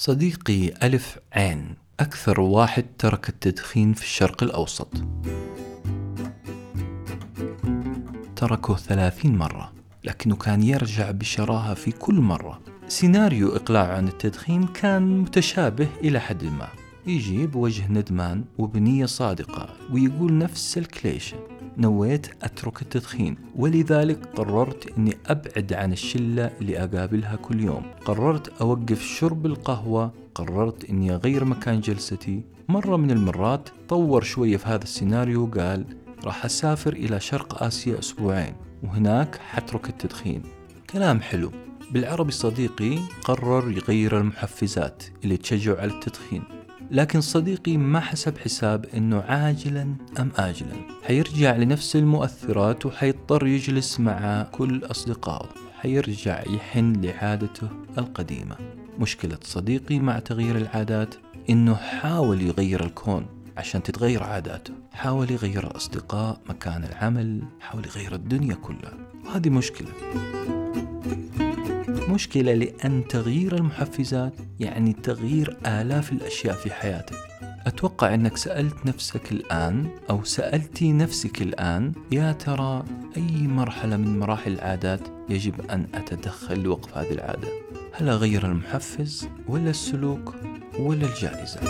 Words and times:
صديقي 0.00 0.68
ألف 0.82 1.18
عين 1.32 1.74
أكثر 2.00 2.40
واحد 2.40 2.84
ترك 2.98 3.28
التدخين 3.28 3.92
في 3.92 4.02
الشرق 4.02 4.42
الأوسط. 4.42 4.88
تركه 8.36 8.76
ثلاثين 8.76 9.36
مرة 9.36 9.72
لكنه 10.04 10.36
كان 10.36 10.62
يرجع 10.62 11.10
بشراهة 11.10 11.74
في 11.74 11.92
كل 11.92 12.14
مرة. 12.14 12.60
سيناريو 12.88 13.56
إقلاعه 13.56 13.96
عن 13.96 14.08
التدخين 14.08 14.66
كان 14.66 15.18
متشابه 15.18 15.88
إلى 16.04 16.20
حد 16.20 16.44
ما. 16.44 16.68
يجي 17.06 17.46
بوجه 17.46 17.92
ندمان 17.92 18.44
وبنية 18.58 19.06
صادقة 19.06 19.68
ويقول 19.92 20.38
نفس 20.38 20.78
الكليشة. 20.78 21.36
نويت 21.80 22.26
أترك 22.42 22.82
التدخين. 22.82 23.36
ولذلك 23.56 24.26
قررت 24.26 24.98
أني 24.98 25.16
أبعد 25.26 25.72
عن 25.72 25.92
الشلة 25.92 26.50
اللي 26.60 26.78
أقابلها 26.78 27.36
كل 27.36 27.60
يوم. 27.60 27.82
قررت 28.04 28.60
أوقف 28.60 29.02
شرب 29.02 29.46
القهوة. 29.46 30.12
قررت 30.34 30.90
أني 30.90 31.14
أغير 31.14 31.44
مكان 31.44 31.80
جلستي. 31.80 32.42
مرة 32.68 32.96
من 32.96 33.10
المرات 33.10 33.68
طور 33.88 34.22
شوية 34.22 34.56
في 34.56 34.68
هذا 34.68 34.82
السيناريو 34.82 35.44
وقال 35.44 35.84
راح 36.24 36.44
أسافر 36.44 36.92
إلى 36.92 37.20
شرق 37.20 37.62
آسيا 37.62 37.98
أسبوعين 37.98 38.54
وهناك 38.82 39.36
حترك 39.36 39.88
التدخين. 39.88 40.42
كلام 40.90 41.20
حلو. 41.20 41.52
بالعربي 41.90 42.32
صديقي 42.32 42.98
قرر 43.24 43.70
يغير 43.70 44.18
المحفزات 44.18 45.02
اللي 45.24 45.36
تشجعه 45.36 45.80
على 45.80 45.92
التدخين. 45.92 46.42
لكن 46.90 47.20
صديقي 47.20 47.76
ما 47.76 48.00
حسب 48.00 48.38
حساب 48.38 48.86
إنه 48.96 49.20
عاجلا 49.20 49.82
أم 50.18 50.32
اجلا. 50.36 50.76
حيرجع 51.06 51.56
لنفس 51.56 51.96
المؤثرات 51.96 52.86
وحيضطر 52.86 53.46
يجلس 53.46 54.00
مع 54.00 54.42
كل 54.42 54.84
أصدقائه. 54.84 55.48
حيرجع 55.80 56.42
يحن 56.46 56.92
لعادته 57.02 57.68
القديمة. 57.98 58.56
مشكلة 58.98 59.38
صديقي 59.42 59.98
مع 59.98 60.18
تغيير 60.18 60.56
العادات 60.56 61.14
إنه 61.50 61.74
حاول 61.74 62.42
يغير 62.42 62.84
الكون 62.84 63.26
عشان 63.56 63.82
تتغير 63.82 64.22
عاداته. 64.22 64.74
حاول 64.92 65.30
يغير 65.30 65.66
الأصدقاء 65.66 66.40
مكان 66.48 66.84
العمل 66.84 67.42
حاول 67.60 67.86
يغير 67.86 68.14
الدنيا 68.14 68.54
كلها. 68.54 68.94
وهذه 69.26 69.50
مشكلة. 69.50 69.88
مشكلة 72.10 72.54
لأن 72.54 73.08
تغيير 73.08 73.56
المحفزات 73.56 74.34
يعني 74.60 74.92
تغيير 74.92 75.56
آلاف 75.66 76.12
الأشياء 76.12 76.54
في 76.54 76.70
حياتك. 76.70 77.16
أتوقع 77.66 78.14
أنك 78.14 78.36
سألت 78.36 78.86
نفسك 78.86 79.32
الآن 79.32 79.88
أو 80.10 80.24
سألتي 80.24 80.92
نفسك 80.92 81.42
الآن 81.42 81.92
يا 82.12 82.32
ترى 82.32 82.84
أي 83.16 83.46
مرحلة 83.46 83.96
من 83.96 84.18
مراحل 84.18 84.52
العادات 84.52 85.00
يجب 85.28 85.70
أن 85.70 85.86
أتدخل 85.94 86.60
لوقف 86.60 86.98
هذه 86.98 87.10
العادة؟ 87.10 87.48
هل 87.92 88.08
أغير 88.08 88.46
المحفز 88.46 89.28
ولا 89.48 89.70
السلوك 89.70 90.34
ولا 90.78 91.06
الجائزة 91.06 91.60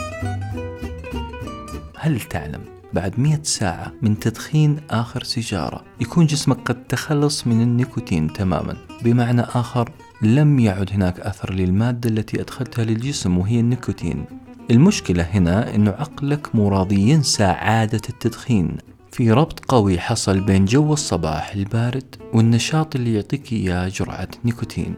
هل 1.97 2.20
تعلم 2.20 2.60
بعد 2.92 3.20
مئة 3.20 3.42
ساعة 3.42 3.92
من 4.02 4.19
تدخين 4.19 4.80
آخر 4.91 5.22
سيجارة 5.22 5.84
يكون 6.00 6.27
جسمك 6.27 6.58
قد 6.69 6.84
تخلص 6.84 7.47
من 7.47 7.62
النيكوتين 7.62 8.32
تماما؟ 8.32 8.77
بمعنى 9.02 9.41
آخر 9.41 9.91
لم 10.22 10.58
يعد 10.58 10.90
هناك 10.92 11.20
أثر 11.20 11.52
للمادة 11.52 12.10
التي 12.10 12.40
أدخلتها 12.40 12.84
للجسم 12.84 13.38
وهي 13.38 13.60
النيكوتين. 13.60 14.24
المشكلة 14.70 15.22
هنا 15.22 15.74
أنه 15.74 15.90
عقلك 15.90 16.54
مو 16.54 16.68
راضي 16.68 17.10
ينسى 17.10 17.44
عادة 17.44 18.00
التدخين. 18.08 18.76
في 19.12 19.32
ربط 19.32 19.60
قوي 19.60 19.98
حصل 19.98 20.41
بين 20.41 20.64
جو 20.64 20.92
الصباح 20.92 21.52
البارد 21.54 22.16
والنشاط 22.32 22.96
اللي 22.96 23.14
يعطيك 23.14 23.52
إياه 23.52 23.88
جرعة 23.88 24.28
نيكوتين. 24.44 24.94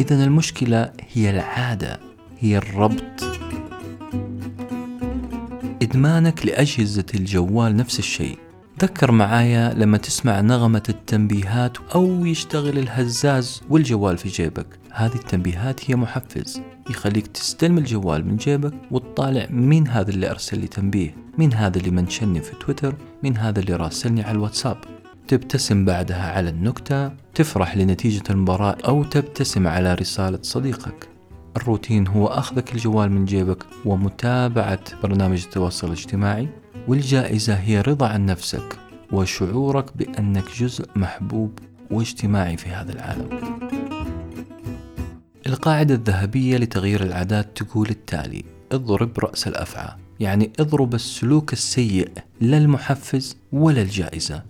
إذا 0.00 0.24
المشكلة 0.24 0.92
هي 1.12 1.30
العادة 1.30 2.00
هي 2.40 2.58
الربط. 2.58 3.24
إدمانك 5.82 6.46
لأجهزة 6.46 7.06
الجوال 7.14 7.76
نفس 7.76 7.98
الشيء. 7.98 8.47
تذكر 8.78 9.12
معايا 9.12 9.74
لما 9.74 9.98
تسمع 9.98 10.40
نغمة 10.40 10.82
التنبيهات 10.88 11.78
أو 11.94 12.26
يشتغل 12.26 12.78
الهزاز 12.78 13.62
والجوال 13.70 14.18
في 14.18 14.28
جيبك. 14.28 14.66
هذه 14.92 15.14
التنبيهات 15.14 15.90
هي 15.90 15.96
محفز 15.96 16.62
يخليك 16.90 17.26
تستلم 17.26 17.78
الجوال 17.78 18.26
من 18.26 18.36
جيبك 18.36 18.74
وتطالع 18.90 19.46
مين 19.50 19.88
هذا 19.88 20.10
اللي 20.10 20.30
أرسل 20.30 20.58
لي 20.58 20.66
تنبيه 20.66 21.14
مين 21.38 21.52
هذا 21.52 21.78
اللي 21.78 21.90
منشني 21.90 22.40
في 22.40 22.52
تويتر 22.56 22.94
مين 23.22 23.36
هذا 23.36 23.60
اللي 23.60 23.76
راسلني 23.76 24.22
على 24.22 24.32
الواتساب. 24.32 24.76
تبتسم 25.28 25.84
بعدها 25.84 26.32
على 26.32 26.50
النكتة 26.50 27.12
تفرح 27.34 27.76
لنتيجة 27.76 28.22
المباراة 28.30 28.76
أو 28.88 29.04
تبتسم 29.04 29.66
على 29.66 29.94
رسالة 29.94 30.38
صديقك. 30.42 31.08
الروتين 31.56 32.06
هو 32.06 32.26
أخذك 32.26 32.74
الجوال 32.74 33.12
من 33.12 33.24
جيبك 33.24 33.64
ومتابعة 33.84 34.80
برنامج 35.02 35.42
التواصل 35.44 35.86
الاجتماعي. 35.86 36.48
والجائزة 36.88 37.54
هي 37.54 37.80
رضا 37.80 38.08
عن 38.08 38.26
نفسك 38.26 38.78
وشعورك 39.12 39.96
بأنك 39.96 40.44
جزء 40.58 40.86
محبوب 40.96 41.58
واجتماعي 41.90 42.56
في 42.56 42.68
هذا 42.68 42.92
العالم. 42.92 43.28
القاعدة 45.46 45.94
الذهبية 45.94 46.56
لتغيير 46.56 47.02
العادات 47.02 47.62
تقول 47.62 47.88
التالي: 47.88 48.44
اضرب 48.72 49.18
رأس 49.18 49.48
الأفعى، 49.48 49.96
يعني 50.20 50.52
اضرب 50.60 50.94
السلوك 50.94 51.52
السيء 51.52 52.10
لا 52.40 52.58
المحفز 52.58 53.36
ولا 53.52 53.82
الجائزة. 53.82 54.42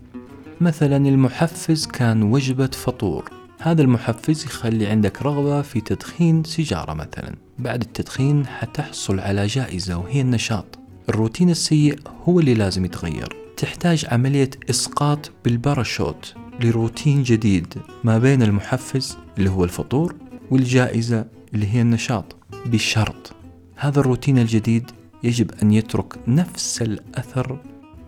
مثلا 0.61 0.97
المحفز 0.97 1.87
كان 1.87 2.23
وجبة 2.23 2.67
فطور، 2.67 3.31
هذا 3.61 3.83
المحفز 3.83 4.45
يخلي 4.45 4.87
عندك 4.87 5.23
رغبة 5.23 5.63
في 5.63 5.81
تدخين 5.81 6.45
سيجارة 6.45 6.93
مثلا. 6.95 7.35
بعد 7.59 7.83
التدخين 7.83 8.47
حتحصل 8.47 9.21
على 9.21 9.47
جائزة 9.47 9.97
وهي 9.99 10.21
النشاط. 10.21 10.79
الروتين 11.09 11.51
السيء 11.51 11.99
هو 12.25 12.41
اللي 12.41 12.55
لازم 12.55 12.85
يتغير. 12.85 13.37
تحتاج 13.57 14.07
عملية 14.09 14.51
إسقاط 14.71 15.31
بالباراشوت 15.45 16.35
لروتين 16.61 17.23
جديد 17.23 17.75
ما 18.05 18.19
بين 18.19 18.43
المحفز 18.43 19.17
اللي 19.39 19.51
هو 19.51 19.65
الفطور 19.65 20.15
والجائزة 20.51 21.25
اللي 21.55 21.67
هي 21.75 21.81
النشاط 21.81 22.37
بشرط 22.67 23.33
هذا 23.77 24.01
الروتين 24.01 24.39
الجديد 24.39 24.91
يجب 25.23 25.51
أن 25.63 25.73
يترك 25.73 26.15
نفس 26.29 26.83
الأثر 26.83 27.59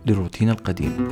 للروتين 0.05 0.49
القديم. 0.49 1.07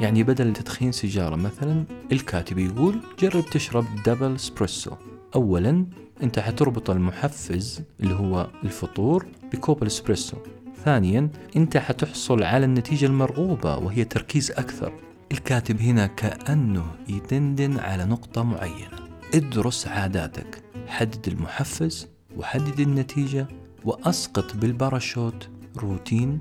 يعني 0.00 0.22
بدل 0.22 0.52
تدخين 0.52 0.92
سيجارة 0.92 1.36
مثلا 1.36 1.84
الكاتب 2.12 2.58
يقول 2.58 3.00
جرب 3.18 3.44
تشرب 3.50 3.84
دبل 4.06 4.40
سبريسو 4.40 4.90
أولا 5.34 5.86
أنت 6.22 6.38
حتربط 6.38 6.90
المحفز 6.90 7.82
اللي 8.00 8.14
هو 8.14 8.50
الفطور 8.64 9.26
بكوب 9.52 9.82
الإسبريسو. 9.82 10.36
ثانيا 10.84 11.30
أنت 11.56 11.76
حتحصل 11.76 12.42
على 12.42 12.64
النتيجة 12.64 13.06
المرغوبة 13.06 13.76
وهي 13.76 14.04
تركيز 14.04 14.50
أكثر. 14.50 14.92
الكاتب 15.32 15.80
هنا 15.80 16.06
كأنه 16.06 16.84
يدندن 17.08 17.78
على 17.78 18.04
نقطة 18.04 18.42
معينة. 18.42 18.98
ادرس 19.34 19.86
عاداتك. 19.86 20.62
حدد 20.86 21.28
المحفز 21.28 22.08
وحدد 22.36 22.80
النتيجة 22.80 23.46
وأسقط 23.84 24.56
بالباراشوت 24.56 25.48
روتين 25.76 26.38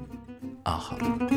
آخر. 0.68 1.28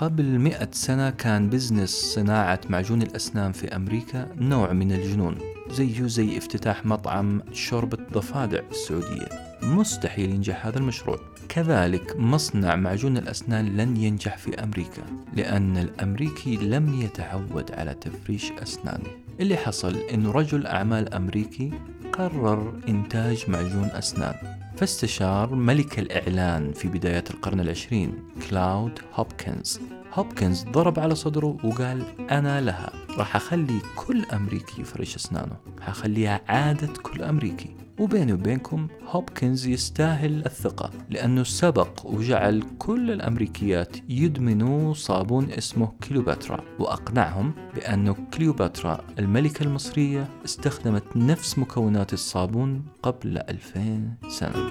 قبل 0.00 0.38
مئة 0.38 0.68
سنة 0.72 1.10
كان 1.10 1.48
business 1.50 1.90
صناعة 1.90 2.60
معجون 2.70 3.02
الأسنان 3.02 3.52
في 3.52 3.76
أمريكا 3.76 4.28
نوع 4.36 4.72
من 4.72 4.92
الجنون 4.92 5.38
زيه 5.70 6.06
زي 6.06 6.38
افتتاح 6.38 6.86
مطعم 6.86 7.42
شوربة 7.52 7.98
ضفادع 8.12 8.60
في 8.62 8.70
السعودية. 8.70 9.28
مستحيل 9.62 10.30
ينجح 10.30 10.66
هذا 10.66 10.78
المشروع. 10.78 11.18
كذلك 11.48 12.16
مصنع 12.16 12.76
معجون 12.76 13.16
الأسنان 13.16 13.76
لن 13.76 13.96
ينجح 13.96 14.38
في 14.38 14.62
أمريكا 14.62 15.02
لأن 15.36 15.76
الأمريكي 15.76 16.56
لم 16.56 17.00
يتعود 17.00 17.72
على 17.72 17.94
تفريش 17.94 18.52
أسنانه. 18.62 19.10
اللي 19.40 19.56
حصل 19.56 19.96
أنه 19.96 20.32
رجل 20.32 20.66
أعمال 20.66 21.14
أمريكي 21.14 21.70
قرر 22.12 22.72
إنتاج 22.88 23.44
معجون 23.48 23.88
أسنان. 23.92 24.34
فاستشار 24.80 25.54
ملك 25.54 25.98
الإعلان 25.98 26.72
في 26.72 26.88
بداية 26.88 27.24
القرن 27.30 27.60
العشرين 27.60 28.14
كلاود 28.50 28.98
هوبكنز. 29.14 29.80
هوبكنز 30.12 30.64
ضرب 30.64 31.00
على 31.00 31.14
صدره 31.14 31.56
وقال 31.64 32.04
أنا 32.30 32.60
لها. 32.60 32.92
راح 33.18 33.36
أخلي 33.36 33.80
كل 33.96 34.24
أمريكي 34.24 34.80
يفرش 34.80 35.16
أسنانه. 35.16 35.56
حخليها 35.80 36.40
عادة 36.48 36.92
كل 37.02 37.22
أمريكي. 37.22 37.76
وبيني 38.00 38.32
وبينكم 38.32 38.88
هوبكنز 39.08 39.66
يستاهل 39.66 40.46
الثقة 40.46 40.90
لأنه 41.10 41.42
سبق 41.42 42.06
وجعل 42.06 42.62
كل 42.78 43.10
الأمريكيات 43.10 43.96
يدمنوا 44.08 44.94
صابون 44.94 45.50
اسمه 45.50 45.92
كليوباترا 46.08 46.64
وأقنعهم 46.78 47.52
بأن 47.74 48.12
كليوباترا 48.12 49.00
الملكة 49.18 49.62
المصرية 49.62 50.28
استخدمت 50.44 51.16
نفس 51.16 51.58
مكونات 51.58 52.12
الصابون 52.12 52.82
قبل 53.02 53.38
2000 53.38 54.00
سنة. 54.28 54.70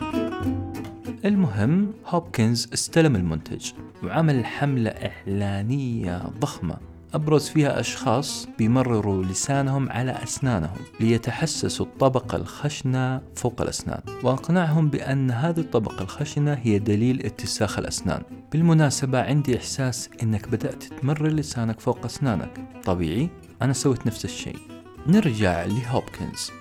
المهم 1.25 1.94
هوبكنز 2.06 2.70
استلم 2.74 3.16
المنتج 3.16 3.72
وعمل 4.04 4.46
حملة 4.46 4.90
إعلانية 4.90 6.18
ضخمة 6.40 6.88
أبرز 7.14 7.50
فيها 7.50 7.80
أشخاص 7.80 8.48
بيمرروا 8.58 9.24
لسانهم 9.24 9.90
على 9.90 10.12
أسنانهم 10.12 10.78
ليتحسسوا 11.00 11.86
الطبقة 11.86 12.36
الخشنة 12.36 13.22
فوق 13.36 13.62
الأسنان. 13.62 14.02
وأقنعهم 14.24 14.90
بأن 14.90 15.32
هذه 15.32 15.60
الطبقة 15.60 16.02
الخشنة 16.02 16.54
هي 16.54 16.80
دليل 16.80 17.26
اتساخ 17.26 17.80
الأسنان. 17.80 18.22
بالمناسبة 18.52 19.22
عندي 19.22 19.58
إحساس 19.58 20.10
أنك 20.24 20.48
بدأت 20.48 20.84
تمرر 20.84 21.28
لسانك 21.28 21.80
فوق 21.80 22.06
أسنانك. 22.06 22.82
طبيعي 22.86 23.30
أنا 23.62 23.74
سويت 23.74 24.08
نفس 24.08 24.26
الشيء. 24.26 24.58
نرجع 25.08 25.66
لهوبكنز. 25.66 26.52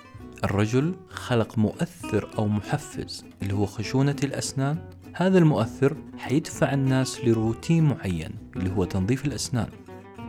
الرجل 0.43 0.95
خلق 1.09 1.57
مؤثر 1.57 2.29
أو 2.37 2.47
محفز 2.47 3.25
اللي 3.41 3.53
هو 3.53 3.65
خشونة 3.65 4.15
الأسنان. 4.23 4.77
هذا 5.13 5.37
المؤثر 5.37 5.97
حيدفع 6.17 6.73
الناس 6.73 7.19
لروتين 7.25 7.83
معين 7.83 8.31
اللي 8.55 8.71
هو 8.71 8.83
تنظيف 8.83 9.25
الأسنان. 9.25 9.67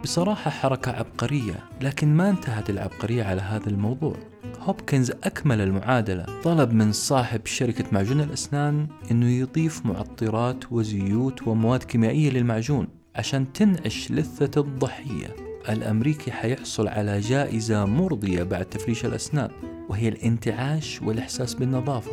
بصراحة 0.02 0.50
حركة 0.50 0.92
عبقرية 0.92 1.64
لكن 1.80 2.16
ما 2.16 2.30
انتهت 2.30 2.70
العبقرية 2.70 3.24
على 3.24 3.40
هذا 3.40 3.68
الموضوع. 3.68 4.16
هوبكنز 4.60 5.10
أكمل 5.10 5.60
المعادلة. 5.60 6.26
طلب 6.42 6.72
من 6.72 6.92
صاحب 6.92 7.46
شركة 7.46 7.84
معجون 7.92 8.20
الأسنان 8.20 8.86
أنه 9.10 9.30
يضيف 9.30 9.86
معطرات 9.86 10.72
وزيوت 10.72 11.48
ومواد 11.48 11.82
كيميائية 11.82 12.30
للمعجون 12.30 12.88
عشان 13.16 13.52
تنعش 13.52 14.10
لثة 14.10 14.60
الضحية. 14.60 15.36
الأمريكي 15.68 16.32
حيحصل 16.32 16.88
على 16.88 17.20
جائزة 17.20 17.84
مرضية 17.84 18.42
بعد 18.42 18.64
تفريش 18.64 19.04
الأسنان 19.04 19.50
وهي 19.88 20.08
الانتعاش 20.08 21.02
والإحساس 21.02 21.54
بالنظافة. 21.54 22.10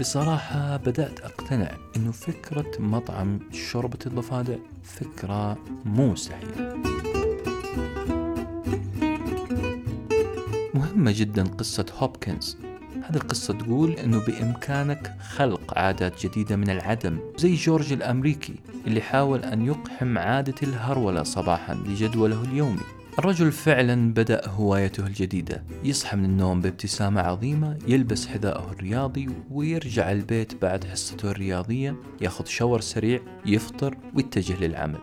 بصراحة 0.00 0.76
بدأت 0.76 1.20
أقتنع 1.20 1.70
أنه 1.96 2.12
فكرة 2.12 2.70
مطعم 2.78 3.38
شوربة 3.52 3.98
الضفادع 4.06 4.56
فكرة 4.82 5.58
مو 5.84 6.16
سهلة. 6.16 7.13
مهمة 10.94 11.14
جدا 11.16 11.44
قصة 11.44 11.86
هوبكنز. 11.98 12.56
هذه 13.02 13.16
القصة 13.16 13.54
تقول 13.54 13.92
أنه 13.92 14.18
بإمكانك 14.26 15.16
خلق 15.28 15.78
عادات 15.78 16.26
جديدة 16.26 16.56
من 16.56 16.70
العدم 16.70 17.18
زي 17.36 17.54
جورج 17.54 17.92
الأمريكي 17.92 18.54
اللي 18.86 19.00
حاول 19.00 19.44
أن 19.44 19.66
يقحم 19.66 20.18
عادة 20.18 20.54
الهرولة 20.62 21.22
صباحا 21.22 21.74
لجدوله 21.74 22.42
اليومي. 22.42 22.80
الرجل 23.18 23.52
فعلا 23.52 24.12
بدأ 24.12 24.48
هوايته 24.48 25.06
الجديدة 25.06 25.62
يصحى 25.84 26.16
من 26.16 26.24
النوم 26.24 26.60
بابتسامة 26.60 27.20
عظيمة 27.20 27.78
يلبس 27.88 28.26
حذاءه 28.26 28.72
الرياضي 28.72 29.28
ويرجع 29.50 30.12
البيت 30.12 30.62
بعد 30.62 30.84
حصته 30.84 31.30
الرياضية 31.30 31.96
ياخذ 32.20 32.44
شاور 32.44 32.80
سريع 32.80 33.20
يفطر 33.46 33.96
ويتجه 34.14 34.66
للعمل. 34.66 34.98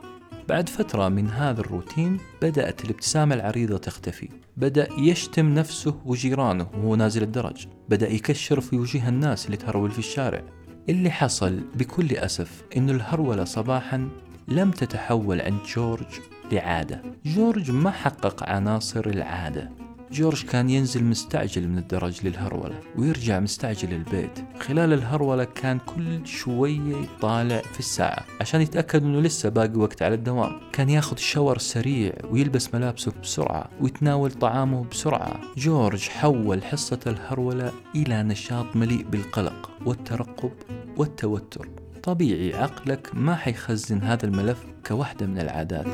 بعد 0.50 0.70
فترة 0.70 1.10
من 1.10 1.30
هذا 1.30 1.62
الروتين 1.62 2.18
بدأت 2.42 2.86
الابتسامة 2.86 3.36
العريضة 3.36 3.78
تختفي. 3.78 4.30
بدأ 4.58 4.88
يشتم 4.98 5.54
نفسه 5.54 6.02
وجيرانه 6.06 6.68
وهو 6.74 6.96
نازل 6.96 7.24
الدرج. 7.24 7.68
بدأ 7.90 8.10
يكشر 8.10 8.62
في 8.62 8.76
وجيه 8.76 9.10
الناس 9.10 9.46
اللي 9.46 9.58
تهرول 9.58 9.92
في 9.92 10.00
الشارع. 10.00 10.44
اللي 10.90 11.12
حصل 11.12 11.60
بكل 11.76 12.16
أسف 12.16 12.64
أن 12.78 12.90
الهرولة 12.90 13.44
صباحا 13.44 14.10
لم 14.48 14.72
تتحول 14.72 15.42
عند 15.42 15.60
جورج 15.76 16.20
لعادة. 16.52 17.02
جورج 17.26 17.72
ما 17.72 17.92
حقق 17.92 18.50
عناصر 18.50 19.06
العادة. 19.06 19.81
جورج 20.12 20.44
كان 20.44 20.70
ينزل 20.70 21.04
مستعجل 21.04 21.68
من 21.68 21.78
الدرج 21.78 22.28
للهرولة 22.28 22.80
ويرجع 22.98 23.40
مستعجل 23.40 23.94
البيت 23.94 24.40
خلال 24.60 24.94
الهرولة 24.94 25.44
كان 25.44 25.80
كل 25.80 26.28
شوية 26.28 26.96
يطالع 26.96 27.62
في 27.62 27.80
الساعة 27.80 28.26
عشان 28.42 28.62
يتأكد 28.62 29.04
إنه 29.04 29.22
لسه 29.22 29.50
باقي 29.50 29.76
وقت 29.76 30.02
على 30.02 30.16
الدوام. 30.16 30.52
كان 30.74 30.90
ياخذ 30.90 31.18
شاور 31.18 31.58
سريع 31.58 32.14
ويلبس 32.30 32.76
ملابسه 32.76 33.12
بسرعة 33.24 33.70
ويتناول 33.82 34.32
طعامه 34.32 34.84
بسرعة. 34.84 35.42
جورج 35.58 36.10
حول 36.10 36.64
حصة 36.64 37.00
الهرولة 37.08 37.72
إلى 37.96 38.24
نشاط 38.24 38.76
مليء 38.76 39.04
بالقلق 39.04 39.72
والترقب 39.86 40.52
والتوتر. 40.98 41.70
طبيعي 42.04 42.56
عقلك 42.56 43.10
ما 43.14 43.36
حيخزن 43.36 44.02
هذا 44.02 44.26
الملف 44.26 44.66
كوحدة 44.88 45.26
من 45.26 45.40
العادات. 45.40 45.88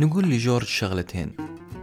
نقول 0.00 0.30
لجورج 0.30 0.66
شغلتين. 0.66 1.32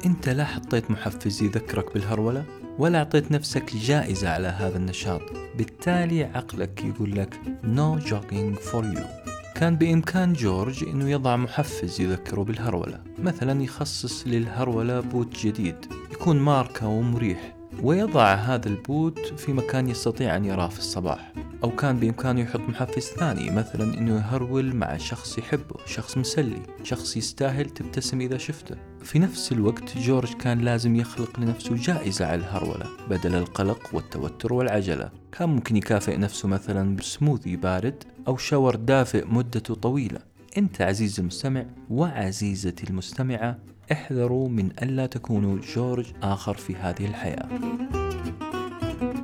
أنت 0.05 0.29
لا 0.29 0.45
حطيت 0.45 0.91
محفز 0.91 1.43
يذكرك 1.43 1.93
بالهرولة 1.93 2.45
ولا 2.77 2.97
أعطيت 2.97 3.31
نفسك 3.31 3.75
جائزة 3.75 4.29
على 4.29 4.47
هذا 4.47 4.77
النشاط. 4.77 5.21
بالتالي 5.57 6.23
عقلك 6.23 6.83
يقول 6.83 7.15
لك 7.15 7.39
no 7.63 8.03
jogging 8.09 8.69
for 8.71 8.97
you 8.97 9.27
كان 9.55 9.75
بإمكان 9.75 10.33
جورج 10.33 10.83
أنه 10.83 11.09
يضع 11.09 11.35
محفز 11.35 12.01
يذكره 12.01 12.41
بالهرولة 12.41 12.99
مثلا 13.19 13.63
يخصص 13.63 14.27
للهرولة 14.27 14.99
بوت 14.99 15.45
جديد 15.45 15.75
يكون 16.11 16.39
ماركة 16.39 16.87
ومريح. 16.87 17.56
ويضع 17.83 18.33
هذا 18.33 18.67
البوت 18.67 19.19
في 19.19 19.53
مكان 19.53 19.89
يستطيع 19.89 20.35
أن 20.35 20.45
يراه 20.45 20.67
في 20.67 20.79
الصباح 20.79 21.33
أو 21.63 21.71
كان 21.71 21.99
بإمكانه 21.99 22.41
يحط 22.41 22.59
محفز 22.59 23.03
ثاني 23.03 23.51
مثلا 23.51 23.97
أنه 23.97 24.15
يهرول 24.15 24.75
مع 24.75 24.97
شخص 24.97 25.37
يحبه 25.37 25.75
شخص 25.85 26.17
مسلي 26.17 26.61
شخص 26.83 27.17
يستاهل 27.17 27.65
تبتسم 27.69 28.21
إذا 28.21 28.37
شفته. 28.37 28.75
في 29.03 29.19
نفس 29.19 29.51
الوقت 29.51 29.97
جورج 29.97 30.33
كان 30.33 30.59
لازم 30.59 30.95
يخلق 30.95 31.39
لنفسه 31.39 31.75
جائزة 31.75 32.25
على 32.25 32.35
الهرولة 32.35 32.85
بدل 33.09 33.35
القلق 33.35 33.89
والتوتر 33.93 34.53
والعجلة. 34.53 35.09
كان 35.31 35.49
ممكن 35.49 35.77
يكافئ 35.77 36.17
نفسه 36.17 36.47
مثلا 36.47 36.95
بسموذي 36.95 37.55
بارد 37.55 38.03
أو 38.27 38.37
شاور 38.37 38.75
دافئ 38.75 39.25
مدته 39.27 39.75
طويلة. 39.75 40.19
أنت 40.57 40.81
عزيزي 40.81 41.21
المستمع 41.21 41.65
وعزيزتي 41.89 42.89
المستمعة 42.89 43.57
احذروا 43.91 44.49
من 44.49 44.71
ألا 44.81 45.05
تكونوا 45.05 45.59
جورج 45.75 46.05
آخر 46.23 46.53
في 46.53 46.75
هذه 46.75 47.05
الحياة. 47.05 47.49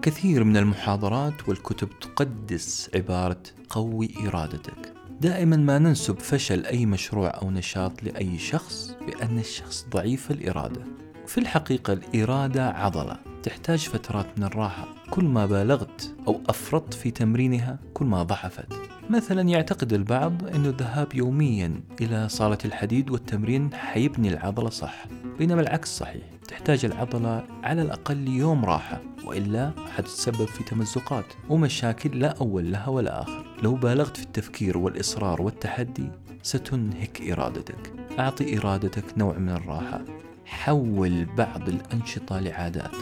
كثير 0.02 0.44
من 0.44 0.58
المحاضرات 0.58 1.50
والكتب 1.50 1.90
تقدس 2.02 2.90
عبارة 2.96 3.44
قوي 3.70 4.10
إرادتك. 4.28 4.94
دائما 5.22 5.58
ما 5.58 5.80
ننسب 5.80 6.20
فشل 6.20 6.66
أي 6.66 6.86
مشروع 6.86 7.28
أو 7.30 7.52
نشاط 7.52 8.04
لأي 8.04 8.38
شخص 8.38 8.96
بأن 9.08 9.40
الشخص 9.40 9.86
ضعيف 9.90 10.32
الإرادة. 10.32 10.82
في 11.28 11.38
الحقيقة 11.38 11.94
الإرادة 11.94 12.70
عضلة 12.70 13.20
تحتاج 13.44 13.80
فترات 13.80 14.28
من 14.38 14.44
الراحة. 14.44 14.88
كل 15.10 15.26
ما 15.26 15.46
بالغت 15.46 16.16
أو 16.28 16.42
أفرطت 16.50 16.94
في 16.94 17.12
تمرينها 17.12 17.80
كل 17.94 18.06
ما 18.06 18.24
ضعفت. 18.24 18.83
مثلا 19.10 19.42
يعتقد 19.42 19.94
البعض 19.94 20.48
أن 20.48 20.66
الذهاب 20.66 21.16
يوميا 21.16 21.82
إلى 22.02 22.30
صالة 22.30 22.58
الحديد 22.66 23.10
والتمرين 23.10 23.74
حيبني 23.74 24.30
العضلة 24.30 24.70
صح 24.70 25.06
بينما 25.38 25.62
العكس 25.62 25.98
صحيح 25.98 26.24
تحتاج 26.48 26.86
العضلة 26.86 27.44
على 27.64 27.82
الأقل 27.82 28.28
يوم 28.28 28.66
راحة 28.66 29.02
وإلا 29.26 29.72
حتتسبب 29.96 30.46
في 30.46 30.64
تمزقات 30.64 31.26
ومشاكل 31.50 32.20
لا 32.20 32.38
أول 32.42 32.72
لها 32.72 32.88
ولا 32.88 33.22
آخر. 33.22 33.46
لو 33.64 33.76
بالغت 33.76 34.18
في 34.18 34.24
التفكير 34.24 34.78
والإصرار 34.78 35.42
والتحدي 35.42 36.10
ستنهك 36.44 37.22
إرادتك. 37.32 37.94
أعطي 38.20 38.58
إرادتك 38.58 39.18
نوع 39.18 39.38
من 39.38 39.50
الراحة. 39.50 40.02
حول 40.46 41.26
بعض 41.26 41.70
الأنشطة 41.70 42.40
لعادات. 42.40 42.96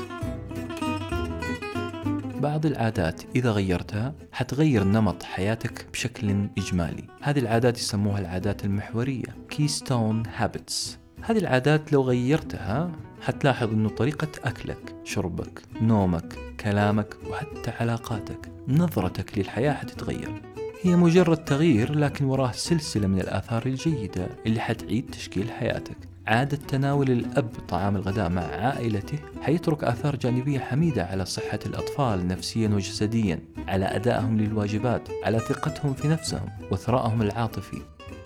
بعض 2.41 2.65
العادات 2.65 3.21
إذا 3.35 3.51
غيرتها 3.51 4.13
حتغير 4.31 4.83
نمط 4.83 5.23
حياتك 5.23 5.87
بشكل 5.93 6.47
إجمالي. 6.57 7.03
هذه 7.21 7.39
العادات 7.39 7.77
يسموها 7.77 8.19
العادات 8.19 8.65
المحورية 8.65 9.25
Keystone 9.53 10.27
Habits. 10.39 10.73
هذه 11.21 11.37
العادات 11.37 11.93
لو 11.93 12.01
غيرتها 12.01 12.91
حتلاحظ 13.21 13.69
أنه 13.69 13.89
طريقة 13.89 14.27
أكلك 14.43 14.95
شربك 15.03 15.61
نومك 15.81 16.37
كلامك 16.59 17.17
وحتى 17.29 17.71
علاقاتك 17.79 18.51
نظرتك 18.67 19.37
للحياة 19.37 19.73
حتتغير. 19.73 20.41
هي 20.81 20.95
مجرد 20.95 21.37
تغيير 21.37 21.95
لكن 21.95 22.25
وراه 22.25 22.51
سلسلة 22.51 23.07
من 23.07 23.19
الآثار 23.19 23.65
الجيدة 23.65 24.27
اللي 24.45 24.59
حتعيد 24.59 25.09
تشكيل 25.11 25.51
حياتك. 25.51 26.10
عادة 26.27 26.57
تناول 26.57 27.11
الأب 27.11 27.49
طعام 27.69 27.95
الغداء 27.95 28.29
مع 28.29 28.41
عائلته 28.41 29.19
حيترك 29.41 29.83
آثار 29.83 30.15
جانبية 30.15 30.59
حميدة 30.59 31.05
على 31.05 31.25
صحة 31.25 31.59
الأطفال 31.65 32.27
نفسيا 32.27 32.67
وجسديا 32.67 33.39
على 33.67 33.85
أدائهم 33.85 34.37
للواجبات 34.37 35.09
على 35.23 35.39
ثقتهم 35.39 35.93
في 35.93 36.07
نفسهم 36.07 36.49
وثرائهم 36.71 37.21
العاطفي. 37.21 37.77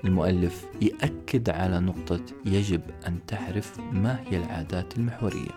المؤلف 0.06 0.66
يأكد 0.82 1.50
على 1.50 1.80
نقطة 1.80 2.20
يجب 2.46 2.82
أن 3.08 3.20
تعرف 3.28 3.80
ما 3.92 4.20
هي 4.28 4.38
العادات 4.38 4.98
المحورية. 4.98 5.52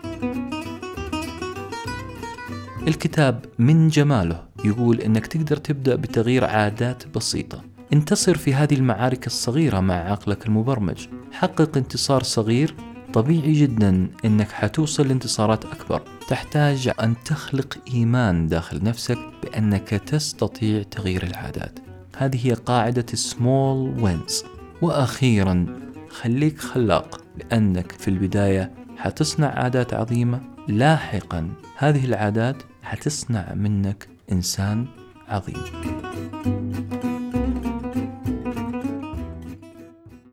الكتاب 2.87 3.45
من 3.59 3.87
جماله 3.87 4.43
يقول 4.65 5.01
إنك 5.01 5.27
تقدر 5.27 5.57
تبدأ 5.57 5.95
بتغيير 5.95 6.45
عادات 6.45 7.07
بسيطة. 7.07 7.63
انتصر 7.93 8.37
في 8.37 8.53
هذه 8.53 8.73
المعارك 8.73 9.27
الصغيرة 9.27 9.79
مع 9.79 9.95
عقلك 9.95 10.45
المبرمج. 10.45 11.07
حقق 11.31 11.77
انتصار 11.77 12.23
صغير 12.23 12.75
طبيعي 13.13 13.53
جدا 13.53 14.07
إنك 14.25 14.51
حتوصل 14.51 15.07
لانتصارات 15.07 15.65
أكبر. 15.65 16.01
تحتاج 16.27 16.91
أن 17.03 17.15
تخلق 17.25 17.77
إيمان 17.93 18.47
داخل 18.47 18.83
نفسك 18.83 19.17
بأنك 19.43 19.89
تستطيع 19.89 20.83
تغيير 20.83 21.23
العادات. 21.23 21.79
هذه 22.17 22.47
هي 22.47 22.53
قاعدة 22.53 23.05
سمول 23.13 24.03
وينز 24.03 24.43
وأخيرا 24.81 25.65
خليك 26.09 26.59
خلاق 26.59 27.21
لأنك 27.37 27.91
في 27.91 28.07
البداية 28.07 28.71
حتصنع 28.97 29.47
عادات 29.47 29.93
عظيمة. 29.93 30.41
لاحقا 30.67 31.49
هذه 31.77 32.05
العادات 32.05 32.55
حتصنع 32.83 33.53
منك 33.53 34.07
إنسان 34.31 34.85
عظيم. 35.27 35.63